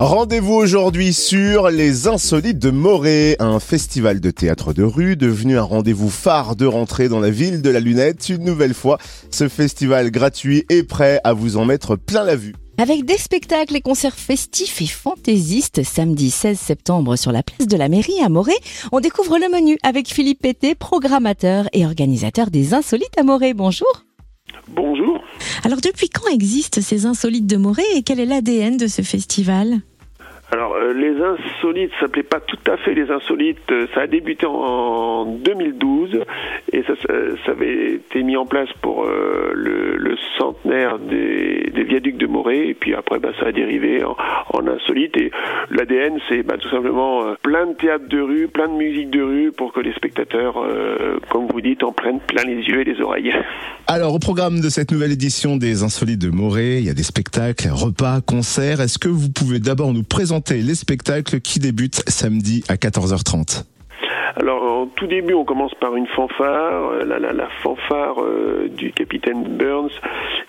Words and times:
Rendez-vous 0.00 0.54
aujourd'hui 0.54 1.14
sur 1.14 1.70
Les 1.70 2.08
Insolites 2.08 2.58
de 2.58 2.70
Morée, 2.70 3.36
un 3.38 3.60
festival 3.60 4.20
de 4.20 4.30
théâtre 4.32 4.72
de 4.72 4.82
rue 4.82 5.16
devenu 5.16 5.56
un 5.56 5.62
rendez-vous 5.62 6.10
phare 6.10 6.56
de 6.56 6.66
rentrée 6.66 7.08
dans 7.08 7.20
la 7.20 7.30
ville 7.30 7.62
de 7.62 7.70
la 7.70 7.78
Lunette. 7.78 8.28
Une 8.28 8.42
nouvelle 8.42 8.74
fois, 8.74 8.98
ce 9.30 9.48
festival 9.48 10.10
gratuit 10.10 10.64
est 10.68 10.82
prêt 10.82 11.20
à 11.22 11.32
vous 11.32 11.56
en 11.56 11.64
mettre 11.64 11.94
plein 11.94 12.24
la 12.24 12.34
vue. 12.34 12.54
Avec 12.76 13.04
des 13.04 13.16
spectacles 13.16 13.76
et 13.76 13.80
concerts 13.80 14.16
festifs 14.16 14.82
et 14.82 14.86
fantaisistes, 14.86 15.84
samedi 15.84 16.30
16 16.30 16.58
septembre 16.58 17.14
sur 17.14 17.30
la 17.30 17.44
place 17.44 17.68
de 17.68 17.76
la 17.76 17.88
mairie 17.88 18.20
à 18.20 18.28
Morée, 18.28 18.52
on 18.90 18.98
découvre 18.98 19.38
le 19.38 19.48
menu 19.48 19.78
avec 19.84 20.08
Philippe 20.08 20.42
Pété, 20.42 20.74
programmateur 20.74 21.68
et 21.72 21.86
organisateur 21.86 22.50
des 22.50 22.74
Insolites 22.74 23.16
à 23.16 23.22
Morée. 23.22 23.54
Bonjour. 23.54 24.04
Bonjour. 24.68 25.22
Alors 25.64 25.80
depuis 25.80 26.08
quand 26.08 26.28
existent 26.28 26.80
ces 26.80 27.06
Insolites 27.06 27.46
de 27.46 27.56
Morée 27.56 27.82
et 27.94 28.02
quel 28.02 28.20
est 28.20 28.26
l'ADN 28.26 28.76
de 28.76 28.86
ce 28.86 29.02
festival? 29.02 29.80
Alors, 30.50 30.63
les 30.92 31.20
insolites 31.20 31.92
ça 31.94 32.00
s'appelait 32.00 32.22
pas 32.22 32.40
tout 32.40 32.58
à 32.70 32.76
fait 32.76 32.94
les 32.94 33.10
insolites. 33.10 33.70
Euh, 33.70 33.86
ça 33.94 34.02
a 34.02 34.06
débuté 34.06 34.46
en 34.46 35.26
2012 35.26 36.20
et 36.72 36.82
ça, 36.82 36.94
avait 37.50 37.94
été 37.94 38.22
mis 38.22 38.36
en 38.36 38.46
place 38.46 38.68
pour 38.82 39.04
euh, 39.04 39.52
le, 39.54 39.96
le, 39.96 40.16
centenaire 40.38 40.98
des, 40.98 41.70
des, 41.74 41.84
viaducs 41.84 42.16
de 42.16 42.26
Morée. 42.26 42.68
Et 42.68 42.74
puis 42.74 42.94
après, 42.94 43.18
bah, 43.18 43.30
ça 43.38 43.46
a 43.46 43.52
dérivé 43.52 44.04
en, 44.04 44.16
en 44.52 44.66
insolite. 44.66 45.16
Et 45.16 45.30
l'ADN, 45.70 46.18
c'est 46.28 46.42
bah, 46.42 46.56
tout 46.58 46.68
simplement 46.68 47.34
plein 47.42 47.66
de 47.66 47.74
théâtre 47.74 48.08
de 48.08 48.20
rue, 48.20 48.48
plein 48.48 48.68
de 48.68 48.74
musique 48.74 49.10
de 49.10 49.22
rue 49.22 49.52
pour 49.52 49.72
que 49.72 49.80
les 49.80 49.92
spectateurs, 49.92 50.54
comme 51.30 51.46
vous 51.46 51.60
dites, 51.60 51.82
en 51.82 51.92
prennent 51.92 52.20
plein 52.20 52.44
les 52.44 52.62
yeux 52.62 52.80
et 52.80 52.84
les 52.84 53.00
oreilles. 53.00 53.32
Alors, 53.86 54.14
au 54.14 54.18
programme 54.18 54.60
de 54.60 54.68
cette 54.70 54.90
nouvelle 54.92 55.12
édition 55.12 55.56
des 55.56 55.82
Insolites 55.82 56.20
de 56.20 56.30
Morée, 56.30 56.78
il 56.78 56.84
y 56.84 56.90
a 56.90 56.94
des 56.94 57.02
spectacles, 57.02 57.68
repas, 57.70 58.20
concerts. 58.22 58.80
Est-ce 58.80 58.98
que 58.98 59.08
vous 59.08 59.28
pouvez 59.28 59.58
d'abord 59.58 59.92
nous 59.92 60.02
présenter 60.02 60.56
les 60.62 60.73
spectacles 60.74 61.40
qui 61.40 61.58
débutent 61.58 62.02
samedi 62.08 62.64
à 62.68 62.74
14h30. 62.74 63.64
Alors, 64.36 64.62
en 64.64 64.86
tout 64.86 65.06
début, 65.06 65.34
on 65.34 65.44
commence 65.44 65.74
par 65.74 65.94
une 65.94 66.08
fanfare, 66.08 66.90
euh, 66.90 67.04
la, 67.04 67.20
la, 67.20 67.32
la 67.32 67.48
fanfare 67.62 68.20
euh, 68.20 68.68
du 68.68 68.90
capitaine 68.92 69.44
Burns, 69.44 69.92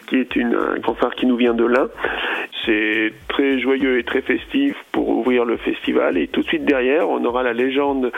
qui 0.07 0.15
est 0.15 0.35
une, 0.35 0.57
fanfare 0.83 1.13
qui 1.15 1.27
nous 1.27 1.37
vient 1.37 1.53
de 1.53 1.65
l'Ain. 1.65 1.87
C'est 2.65 3.13
très 3.27 3.59
joyeux 3.59 3.99
et 3.99 4.03
très 4.03 4.21
festif 4.21 4.75
pour 4.91 5.09
ouvrir 5.09 5.45
le 5.45 5.57
festival. 5.57 6.17
Et 6.17 6.27
tout 6.27 6.41
de 6.41 6.47
suite 6.47 6.65
derrière, 6.65 7.07
on 7.09 7.23
aura 7.25 7.43
la 7.43 7.53
légende 7.53 8.11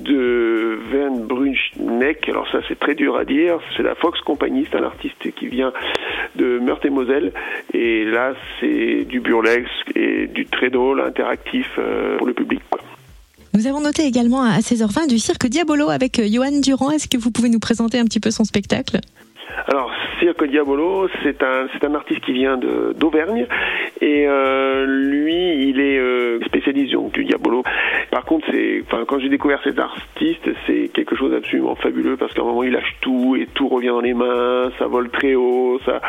de 0.00 0.78
Vern 0.90 1.26
Brunschneck. 1.26 2.28
Alors 2.28 2.48
ça, 2.50 2.58
c'est 2.68 2.78
très 2.78 2.94
dur 2.94 3.16
à 3.16 3.24
dire. 3.24 3.58
C'est 3.76 3.82
la 3.82 3.94
Fox 3.94 4.20
Company, 4.20 4.66
c'est 4.70 4.78
un 4.78 4.84
artiste 4.84 5.30
qui 5.34 5.48
vient 5.48 5.72
de 6.36 6.58
Meurthe 6.58 6.84
et 6.84 6.90
Moselle. 6.90 7.32
Et 7.74 8.04
là, 8.04 8.34
c'est 8.60 9.04
du 9.04 9.20
burlesque 9.20 9.92
et 9.94 10.26
du 10.26 10.46
très 10.46 10.70
drôle, 10.70 11.00
interactif 11.00 11.68
euh, 11.78 12.16
pour 12.18 12.26
le 12.26 12.34
public. 12.34 12.62
Nous 13.54 13.66
avons 13.66 13.80
noté 13.80 14.04
également 14.04 14.42
à 14.42 14.58
16h20 14.58 15.08
du 15.08 15.18
cirque 15.18 15.46
Diabolo 15.46 15.90
avec 15.90 16.18
euh, 16.18 16.26
Johan 16.30 16.60
Durand. 16.62 16.90
Est-ce 16.90 17.08
que 17.08 17.18
vous 17.18 17.30
pouvez 17.30 17.48
nous 17.48 17.58
présenter 17.58 17.98
un 17.98 18.04
petit 18.04 18.20
peu 18.20 18.30
son 18.30 18.44
spectacle? 18.44 18.98
Alors, 19.66 19.90
Cirque 20.20 20.44
Diabolo, 20.44 21.08
c'est 21.22 21.42
un, 21.42 21.68
c'est 21.72 21.84
un 21.84 21.94
artiste 21.94 22.20
qui 22.24 22.32
vient 22.32 22.56
de, 22.56 22.94
d'Auvergne 22.96 23.46
et 24.00 24.26
euh, 24.26 24.86
du 26.72 27.24
Diabolo. 27.24 27.62
Par 28.10 28.24
contre, 28.24 28.46
c'est, 28.50 28.82
enfin, 28.86 29.04
quand 29.06 29.18
j'ai 29.18 29.28
découvert 29.28 29.60
cet 29.62 29.78
artiste, 29.78 30.48
c'est 30.66 30.88
quelque 30.92 31.16
chose 31.16 31.30
d'absolument 31.30 31.74
fabuleux 31.74 32.16
parce 32.16 32.32
qu'à 32.34 32.42
un 32.42 32.44
moment, 32.44 32.62
il 32.62 32.72
lâche 32.72 32.96
tout 33.00 33.36
et 33.36 33.46
tout 33.46 33.68
revient 33.68 33.88
dans 33.88 34.00
les 34.00 34.14
mains, 34.14 34.70
ça 34.78 34.86
vole 34.86 35.10
très 35.10 35.34
haut, 35.34 35.78
ça, 35.84 36.00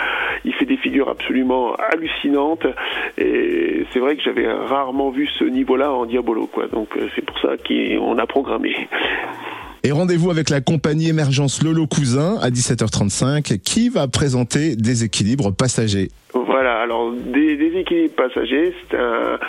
il 0.45 0.53
fait 0.53 0.65
des 0.65 0.77
figures 0.77 1.09
absolument 1.09 1.73
hallucinantes 1.75 2.65
et 3.17 3.85
c'est 3.91 3.99
vrai 3.99 4.15
que 4.15 4.23
j'avais 4.23 4.51
rarement 4.51 5.09
vu 5.09 5.27
ce 5.27 5.43
niveau-là 5.43 5.91
en 5.91 6.05
Diabolo, 6.05 6.47
quoi. 6.47 6.67
Donc, 6.67 6.95
euh, 6.97 7.07
c'est 7.15 7.25
pour 7.25 7.39
ça 7.39 7.55
qu'on 7.57 8.17
a 8.17 8.25
programmé. 8.25 8.75
Et 9.83 9.91
rendez-vous 9.93 10.29
avec 10.29 10.49
la 10.49 10.59
compagnie 10.59 11.07
émergence 11.07 11.63
Lolo 11.63 11.87
Cousin 11.87 12.37
à 12.41 12.49
17h35 12.49 13.59
qui 13.59 13.87
va 13.87 14.09
présenter 14.09 14.75
des 14.75 15.05
équilibres 15.05 15.51
passagers. 15.53 16.09
Voilà, 16.33 16.81
alors 16.81 17.13
des, 17.13 17.53
équilibres 17.77 18.15
passagers, 18.15 18.73
c'est 18.89 18.97
un, 18.97 19.39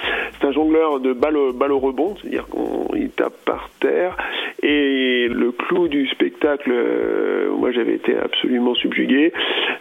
un, 0.43 0.53
jongleur 0.53 1.01
de 1.01 1.13
balles 1.13 1.53
balle 1.55 1.73
au 1.73 1.81
rebond, 1.81 2.15
c'est-à-dire 2.21 2.47
qu'il 2.47 3.11
tape 3.11 3.35
par 3.45 3.71
terre. 3.81 4.17
Et 4.63 5.29
le 5.29 5.53
clou 5.53 5.89
du 5.89 6.07
spectacle, 6.09 6.71
euh, 6.71 7.51
moi 7.57 7.73
j'avais 7.73 7.95
été 7.95 8.17
absolument 8.17 8.75
subjugué. 8.75 9.33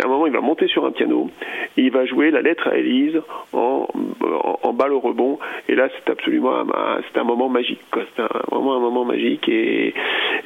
À 0.02 0.06
un 0.06 0.10
moment, 0.10 0.26
il 0.26 0.32
va 0.32 0.40
monter 0.40 0.68
sur 0.68 0.86
un 0.86 0.92
piano, 0.92 1.30
il 1.76 1.92
va 1.92 2.06
jouer 2.06 2.32
la 2.32 2.42
lettre 2.42 2.68
à 2.68 2.78
Élise 2.78 3.20
en, 3.52 3.88
en, 4.22 4.60
en, 4.64 4.74
balle 4.74 4.94
au 4.94 5.00
rebond. 5.02 5.38
Et 5.68 5.76
là, 5.76 5.90
c'est 5.94 6.12
absolument 6.12 6.60
un, 6.62 7.02
un 7.14 7.24
moment 7.24 7.50
magique. 7.50 7.80
C'est 7.94 8.24
vraiment 8.50 8.78
un 8.78 8.80
moment 8.80 9.04
magique. 9.04 9.50
Et, 9.50 9.94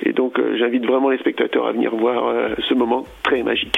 et 0.03 0.13
donc, 0.13 0.39
euh, 0.39 0.57
j'invite 0.57 0.85
vraiment 0.85 1.09
les 1.09 1.19
spectateurs 1.19 1.67
à 1.67 1.71
venir 1.71 1.95
voir 1.95 2.27
euh, 2.27 2.49
ce 2.67 2.73
moment 2.73 3.05
très 3.21 3.43
magique. 3.43 3.77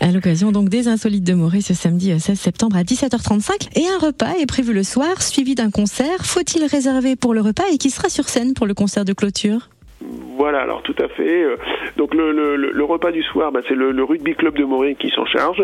À 0.00 0.10
l'occasion 0.10 0.50
donc 0.50 0.68
des 0.68 0.88
Insolites 0.88 1.24
de 1.24 1.34
Morée 1.34 1.60
ce 1.60 1.74
samedi 1.74 2.18
16 2.18 2.38
septembre 2.38 2.76
à 2.76 2.82
17h35 2.82 3.78
et 3.78 3.86
un 3.88 4.04
repas 4.04 4.32
est 4.40 4.46
prévu 4.46 4.72
le 4.72 4.82
soir 4.82 5.22
suivi 5.22 5.54
d'un 5.54 5.70
concert. 5.70 6.24
Faut-il 6.24 6.64
réserver 6.64 7.14
pour 7.14 7.34
le 7.34 7.40
repas 7.40 7.64
et 7.72 7.78
qui 7.78 7.90
sera 7.90 8.08
sur 8.08 8.24
scène 8.24 8.54
pour 8.54 8.66
le 8.66 8.74
concert 8.74 9.04
de 9.04 9.12
clôture? 9.12 9.68
Voilà, 10.36 10.60
alors 10.60 10.82
tout 10.82 10.94
à 10.98 11.08
fait. 11.08 11.42
Euh, 11.44 11.56
donc 11.96 12.14
le, 12.14 12.84
repas 12.84 13.12
du 13.12 13.22
soir, 13.22 13.52
bah, 13.52 13.60
c'est 13.68 13.74
le, 13.74 14.02
rugby 14.02 14.34
club 14.34 14.54
de 14.54 14.64
Morée 14.64 14.96
qui 14.96 15.10
s'en 15.10 15.24
charge. 15.24 15.62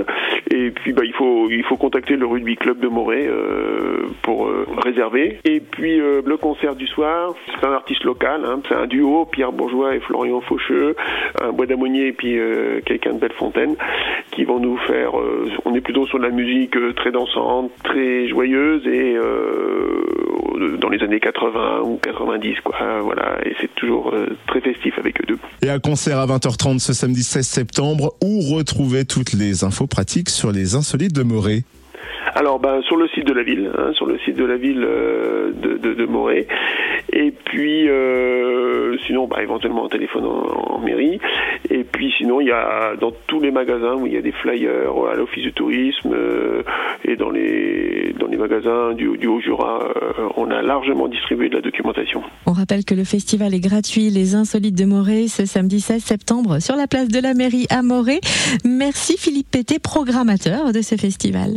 Et 0.51 0.71
puis 0.71 0.93
bah, 0.93 1.03
il 1.05 1.13
faut 1.13 1.77
contacter 1.77 2.17
le 2.17 2.27
rugby 2.27 2.57
club 2.57 2.79
de 2.79 2.89
Morée 2.89 3.27
euh, 3.27 4.07
pour 4.23 4.47
euh, 4.47 4.67
réserver. 4.85 5.41
Et 5.45 5.61
puis 5.61 5.99
le 5.99 6.37
concert 6.37 6.75
du 6.75 6.87
soir, 6.87 7.35
c'est 7.47 7.67
un 7.67 7.73
artiste 7.73 8.05
local, 8.05 8.43
hein, 8.45 8.61
c'est 8.69 8.75
un 8.75 8.87
duo, 8.87 9.25
Pierre 9.25 9.53
Bourgeois 9.53 9.95
et 9.97 10.01
Florian 10.01 10.41
Faucheux, 10.41 10.95
un 11.41 11.53
bois 11.53 11.67
d'ammonier 11.67 12.09
et 12.09 12.13
puis 12.13 12.39
quelqu'un 12.85 13.15
de 13.15 13.19
Bellefontaine, 13.19 13.77
qui 14.31 14.45
vont 14.45 14.61
nous 14.61 14.77
faire. 14.77 15.13
on 15.65 15.75
est 15.75 15.81
plutôt 15.81 16.07
sur 16.07 16.19
de 16.19 16.25
la 16.25 16.31
musique 16.31 16.77
très 16.97 17.11
dansante, 17.11 17.71
très 17.83 18.29
joyeuse 18.29 18.87
et 18.87 19.17
les 20.99 21.05
années 21.05 21.21
80 21.21 21.81
ou 21.83 21.99
90 22.03 22.61
quoi. 22.65 22.77
Voilà, 23.03 23.39
et 23.45 23.55
c'est 23.61 23.75
toujours 23.75 24.13
très 24.47 24.61
festif 24.61 24.99
avec 24.99 25.21
eux 25.21 25.25
deux. 25.27 25.39
Et 25.63 25.71
un 25.71 25.79
concert 25.79 26.19
à 26.19 26.27
20h30 26.27 26.79
ce 26.79 26.93
samedi 26.93 27.23
16 27.23 27.47
septembre 27.47 28.15
où 28.23 28.41
retrouver 28.41 29.05
toutes 29.05 29.33
les 29.33 29.65
infos 29.65 29.87
pratiques 29.87 30.31
sur 30.31 30.53
les 30.53 30.75
insolites 30.75 31.15
de 31.15 31.23
Morée. 31.23 31.65
Alors, 32.39 32.61
ben, 32.61 32.83
sur 32.83 32.97
le 32.97 33.09
site 33.09 33.27
de 33.27 33.33
la 33.33 33.43
ville, 33.43 33.69
hein, 33.77 33.93
sur 33.95 34.07
le 34.07 34.17
site 34.21 34.37
de 34.37 34.45
la 34.45 34.57
ville 34.57 34.85
euh, 34.85 35.51
de, 35.61 35.77
de, 35.77 35.95
de, 35.95 36.07
Morée. 36.07 36.47
Et 37.13 37.33
puis, 37.33 37.89
euh, 37.89 38.97
sinon, 39.09 39.27
bah, 39.27 39.43
éventuellement 39.43 39.87
un 39.87 39.89
téléphone 39.89 40.25
en, 40.25 40.75
en, 40.75 40.79
mairie. 40.79 41.19
Et 41.69 41.83
puis, 41.83 42.15
sinon, 42.17 42.41
il 42.41 42.47
y 42.47 42.53
a 42.53 42.95
dans 42.95 43.11
tous 43.27 43.41
les 43.41 43.51
magasins 43.51 43.97
où 43.97 44.07
il 44.07 44.13
y 44.13 44.17
a 44.17 44.23
des 44.23 44.31
flyers 44.31 44.89
à 45.11 45.17
l'office 45.17 45.43
du 45.43 45.53
tourisme 45.53 46.13
euh, 46.15 46.63
et 47.05 47.17
dans 47.17 47.31
les 47.31 48.15
dans 48.21 48.29
les 48.29 48.37
magasins 48.37 48.93
du, 48.93 49.17
du 49.19 49.27
Haut-Jura, 49.27 49.81
euh, 49.97 50.29
on 50.37 50.49
a 50.53 50.63
largement 50.63 51.09
distribué 51.09 51.49
de 51.49 51.57
la 51.57 51.61
documentation. 51.61 52.23
On 52.47 52.53
rappelle 52.53 52.85
que 52.85 52.95
le 52.95 53.05
festival 53.05 53.53
est 53.53 53.61
gratuit, 53.61 54.11
les 54.11 54.37
Insolites 54.37 54.79
de 54.79 54.85
Morée, 54.85 55.27
ce 55.27 55.45
samedi 55.45 55.81
16 55.81 56.03
septembre 56.05 56.61
sur 56.61 56.77
la 56.77 56.87
place 56.87 57.09
de 57.09 57.21
la 57.21 57.35
mairie 57.35 57.67
à 57.71 57.83
Morée. 57.83 58.21
Merci 58.65 59.17
Philippe 59.19 59.51
Pété, 59.51 59.81
programmateur 59.81 60.73
de 60.73 60.83
ce 60.83 60.95
festival. 60.95 61.57